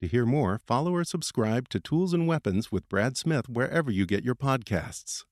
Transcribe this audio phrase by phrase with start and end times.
[0.00, 4.06] To hear more, follow or subscribe to Tools and Weapons with Brad Smith wherever you
[4.06, 5.24] get your podcasts.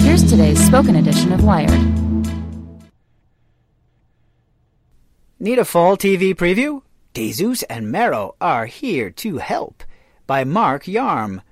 [0.00, 1.78] Here's today's spoken edition of Wired.
[5.38, 6.80] Need a fall TV preview?
[7.12, 9.84] Desus and Mero are here to help.
[10.26, 11.42] By Mark Yarm.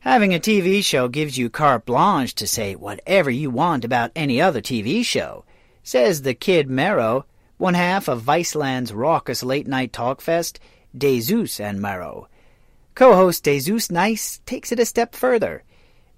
[0.00, 4.40] Having a TV show gives you carte blanche to say whatever you want about any
[4.40, 5.44] other TV show,
[5.82, 7.26] says the kid Mero,
[7.62, 10.58] one half of Viceland's raucous late night talk fest,
[10.98, 12.26] Desus and Mero.
[12.96, 15.62] Co host Desus Nice takes it a step further.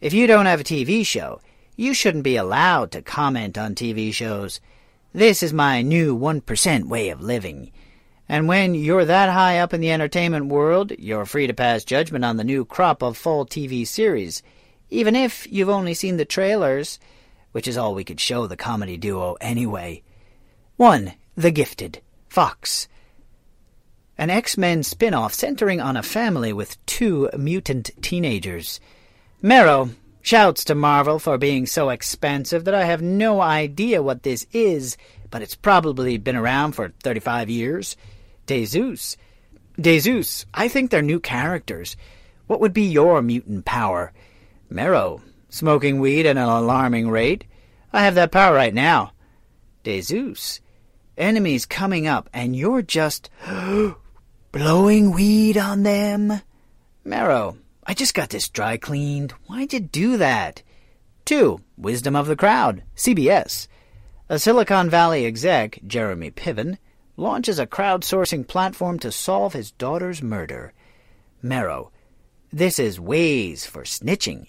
[0.01, 1.43] If you don't have a TV show,
[1.77, 4.59] you shouldn't be allowed to comment on TV shows.
[5.13, 7.73] This is my new 1% way of living.
[8.27, 12.25] And when you're that high up in the entertainment world, you're free to pass judgment
[12.25, 14.43] on the new crop of fall TV series,
[14.89, 16.99] even if you've only seen the trailers,
[17.53, 20.03] which is all we could show the comedy duo anyway.
[20.79, 21.13] 1.
[21.37, 22.01] The Gifted.
[22.29, 22.87] Fox.
[24.17, 28.79] An X Men spin off centering on a family with two mutant teenagers.
[29.43, 29.91] Mero
[30.23, 34.97] shouts to Marvel for being so expansive that I have no idea what this is,
[35.29, 37.97] but it's probably been around for 35 years.
[38.47, 39.17] Desus.
[39.77, 41.97] Desus, I think they're new characters.
[42.47, 44.13] What would be your mutant power?
[44.71, 47.45] Mero, smoking weed at an alarming rate.
[47.93, 49.13] I have that power right now.
[49.83, 50.61] Desus,
[51.17, 53.31] enemies coming up and you're just
[54.53, 56.41] blowing weed on them.
[57.05, 59.33] Mero, I just got this dry cleaned.
[59.47, 60.63] Why'd you do that?
[61.27, 61.61] 2.
[61.77, 63.69] Wisdom of the Crowd, CBS.
[64.29, 66.79] A Silicon Valley exec, Jeremy Piven,
[67.17, 70.73] launches a crowdsourcing platform to solve his daughter's murder.
[71.43, 71.91] Mero.
[72.53, 74.47] This is Waze for snitching.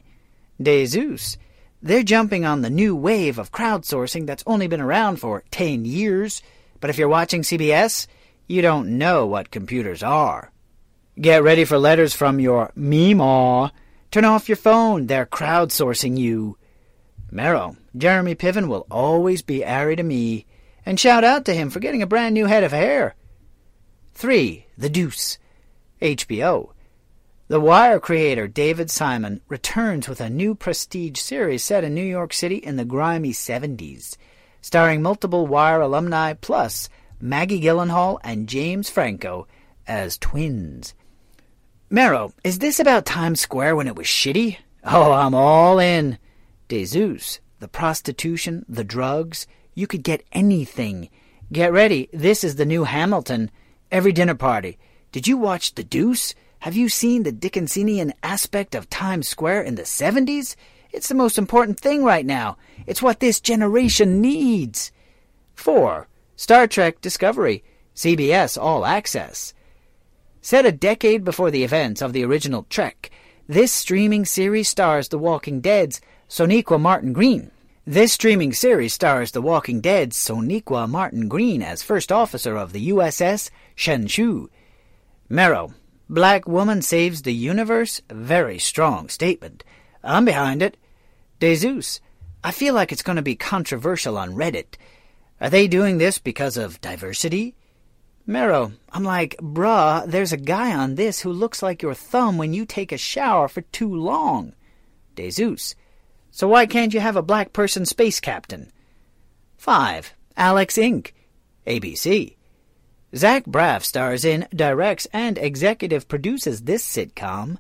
[0.62, 1.38] Desus.
[1.86, 6.42] They're jumping on the new wave of crowdsourcing that's only been around for 10 years.
[6.80, 8.08] But if you're watching CBS,
[8.48, 10.52] you don't know what computers are.
[11.22, 13.70] Get ready for letters from your Meemaw.
[14.10, 15.06] Turn off your phone.
[15.06, 16.58] They're crowdsourcing you.
[17.30, 20.48] Mero, Jeremy Piven will always be Ari to me.
[20.88, 23.14] And shout out to him for getting a brand new head of hair.
[24.16, 24.66] 3.
[24.76, 25.38] The Deuce.
[26.02, 26.72] HBO.
[27.48, 32.34] The Wire creator David Simon returns with a new prestige series set in New York
[32.34, 34.18] City in the grimy 70s,
[34.62, 36.90] starring multiple Wire alumni plus
[37.22, 39.48] Maggie Gyllenhaal and James Franco
[39.86, 40.96] as twins.
[41.88, 44.58] Mero, is this about Times Square when it was shitty?
[44.84, 46.18] Oh, I'm all in.
[46.68, 49.46] Desus, the prostitution, the drugs,
[49.76, 51.10] you could get anything.
[51.52, 53.52] Get ready, this is the new Hamilton.
[53.92, 54.80] Every dinner party.
[55.12, 56.34] Did you watch The Deuce?
[56.66, 60.56] Have you seen the Dickensian aspect of Times Square in the 70s?
[60.92, 62.58] It's the most important thing right now.
[62.88, 64.92] It's what this generation needs.
[65.54, 66.08] 4.
[66.36, 67.64] Star Trek Discovery,
[67.96, 69.54] CBS All Access.
[70.42, 73.12] Set a decade before the events of the original Trek,
[73.48, 77.52] this streaming series stars The Walking Dead's Sonequa Martin Green.
[77.86, 82.90] This streaming series stars The Walking Dead's Sonequa Martin Green as first officer of the
[82.90, 84.48] USS Shenzhou.
[85.30, 85.76] Mero,
[86.10, 88.00] Black Woman Saves the Universe?
[88.12, 89.64] Very strong statement.
[90.04, 90.78] I'm behind it.
[91.40, 92.00] Desus,
[92.44, 94.76] I feel like it's going to be controversial on Reddit.
[95.42, 97.56] Are they doing this because of diversity?
[98.28, 102.54] Mero, I'm like, bruh, there's a guy on this who looks like your thumb when
[102.54, 104.54] you take a shower for too long.
[105.16, 105.74] Desus,
[106.30, 108.72] so why can't you have a black person space captain?
[109.58, 110.14] 5.
[110.38, 111.14] Alex Inc.,
[111.66, 112.36] ABC.
[113.16, 117.58] Zach Braff stars in, directs, and executive produces this sitcom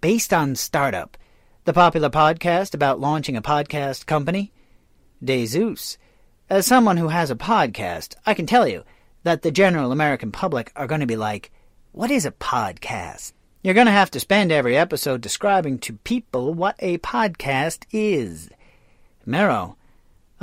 [0.00, 1.16] based on Startup.
[1.64, 4.52] the popular podcast about launching a podcast company?
[5.20, 5.96] Desus.
[6.48, 8.84] As someone who has a podcast, I can tell you
[9.24, 11.50] that the general American public are going to be like,
[11.90, 13.32] what is a podcast?
[13.60, 18.50] You're going to have to spend every episode describing to people what a podcast is.
[19.26, 19.76] Mero,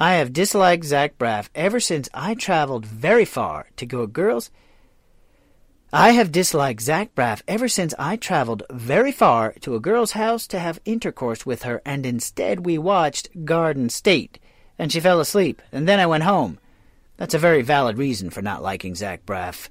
[0.01, 4.49] I have disliked Zach Braff ever since I traveled very far to go girls.
[5.91, 10.47] I have disliked Zach Braff ever since I traveled very far to a girl's house
[10.47, 14.39] to have intercourse with her, and instead we watched Garden State,
[14.77, 16.59] and she fell asleep, and then I went home.
[17.17, 19.67] That's a very valid reason for not liking Zach Braff.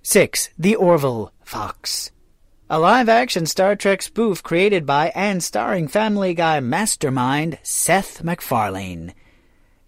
[0.00, 0.48] 6.
[0.58, 2.12] The Orville Fox.
[2.70, 9.12] A live action Star Trek spoof created by and starring Family Guy mastermind Seth MacFarlane.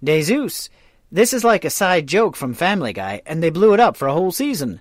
[0.04, 0.68] Desus.
[1.10, 4.08] This is like a side joke from Family Guy, and they blew it up for
[4.08, 4.80] a whole season.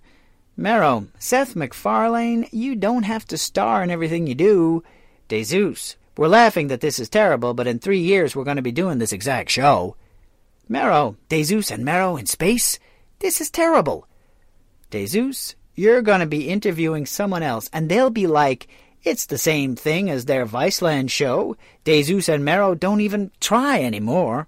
[0.58, 4.84] Mero, Seth MacFarlane, you don't have to star in everything you do.
[5.30, 5.96] Desus.
[6.18, 8.98] We're laughing that this is terrible, but in three years we're going to be doing
[8.98, 9.96] this exact show.
[10.68, 12.80] Mero, Desus and Mero in space?
[13.20, 14.08] This is terrible.
[14.90, 18.68] Desus, you're going to be interviewing someone else, and they'll be like,
[19.04, 21.56] it's the same thing as their Viceland show.
[21.86, 24.48] Desus and Mero don't even try anymore.